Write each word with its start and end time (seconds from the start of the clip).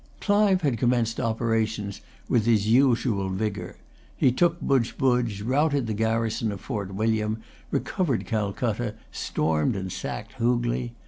Clive 0.19 0.63
had 0.63 0.79
commenced 0.79 1.19
operations 1.19 2.01
with 2.27 2.47
his 2.47 2.67
usual 2.67 3.29
vigour. 3.29 3.75
He 4.17 4.31
took 4.31 4.59
Budgebudge, 4.59 5.43
routed 5.45 5.85
the 5.85 5.93
garrison 5.93 6.51
of 6.51 6.59
Fort 6.59 6.95
William, 6.95 7.43
recovered 7.69 8.25
Calcutta, 8.25 8.95
stormed 9.11 9.75
and 9.75 9.91
sacked 9.91 10.39
Hoogley. 10.39 10.93